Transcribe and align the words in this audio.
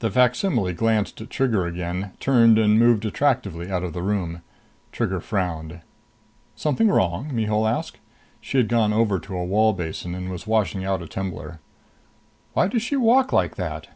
The 0.00 0.10
facsimile 0.10 0.72
glanced 0.72 1.20
at 1.20 1.30
Trigger 1.30 1.64
again, 1.64 2.10
turned 2.18 2.58
and 2.58 2.76
moved 2.76 3.04
attractively 3.04 3.70
out 3.70 3.84
of 3.84 3.92
the 3.92 4.02
room. 4.02 4.42
Trigger 4.90 5.20
frowned. 5.20 5.82
"Something 6.56 6.88
wrong?" 6.88 7.30
Mihul 7.32 7.68
asked. 7.68 7.98
She 8.40 8.56
had 8.58 8.66
gone 8.66 8.92
over 8.92 9.20
to 9.20 9.36
a 9.36 9.44
wall 9.44 9.72
basin 9.72 10.12
and 10.12 10.28
was 10.28 10.44
washing 10.44 10.84
out 10.84 11.02
a 11.02 11.06
tumbler. 11.06 11.60
"Why 12.52 12.66
does 12.66 12.82
she 12.82 12.96
walk 12.96 13.32
like 13.32 13.54
that?" 13.54 13.86